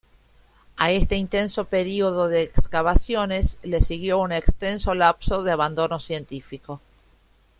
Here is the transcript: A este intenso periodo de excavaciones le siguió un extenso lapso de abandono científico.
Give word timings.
A 0.77 0.89
este 0.91 1.15
intenso 1.15 1.65
periodo 1.65 2.27
de 2.27 2.41
excavaciones 2.41 3.59
le 3.61 3.83
siguió 3.83 4.17
un 4.17 4.31
extenso 4.31 4.95
lapso 4.95 5.43
de 5.43 5.51
abandono 5.51 5.99
científico. 5.99 6.81